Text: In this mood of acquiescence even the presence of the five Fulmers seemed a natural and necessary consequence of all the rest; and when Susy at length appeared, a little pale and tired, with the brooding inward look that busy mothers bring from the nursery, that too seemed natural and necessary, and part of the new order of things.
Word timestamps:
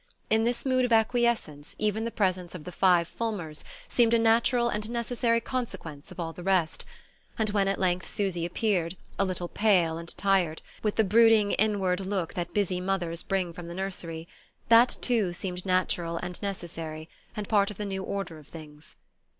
In 0.31 0.45
this 0.45 0.65
mood 0.65 0.83
of 0.83 0.91
acquiescence 0.91 1.75
even 1.77 2.05
the 2.05 2.09
presence 2.09 2.55
of 2.55 2.63
the 2.63 2.71
five 2.71 3.07
Fulmers 3.07 3.63
seemed 3.87 4.15
a 4.15 4.17
natural 4.17 4.67
and 4.67 4.89
necessary 4.89 5.39
consequence 5.39 6.11
of 6.11 6.19
all 6.19 6.33
the 6.33 6.41
rest; 6.41 6.85
and 7.37 7.51
when 7.51 7.67
Susy 7.67 7.71
at 7.73 7.79
length 7.79 8.19
appeared, 8.51 8.97
a 9.19 9.25
little 9.25 9.47
pale 9.47 9.99
and 9.99 10.17
tired, 10.17 10.63
with 10.81 10.95
the 10.95 11.03
brooding 11.03 11.51
inward 11.51 11.99
look 11.99 12.33
that 12.33 12.51
busy 12.51 12.81
mothers 12.81 13.21
bring 13.21 13.53
from 13.53 13.67
the 13.67 13.75
nursery, 13.75 14.27
that 14.69 14.97
too 15.01 15.33
seemed 15.33 15.67
natural 15.67 16.17
and 16.17 16.41
necessary, 16.41 17.07
and 17.35 17.47
part 17.47 17.69
of 17.69 17.77
the 17.77 17.85
new 17.85 18.01
order 18.01 18.39
of 18.39 18.47
things. 18.47 18.95